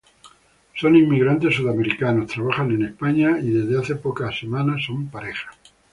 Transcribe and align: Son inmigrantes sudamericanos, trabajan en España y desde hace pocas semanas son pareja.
Son 0.73 0.95
inmigrantes 0.95 1.53
sudamericanos, 1.53 2.25
trabajan 2.31 2.71
en 2.71 2.85
España 2.85 3.37
y 3.39 3.51
desde 3.51 3.79
hace 3.79 3.95
pocas 3.97 4.35
semanas 4.39 4.83
son 4.83 5.09
pareja. 5.09 5.51